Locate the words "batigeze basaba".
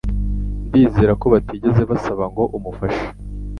1.33-2.23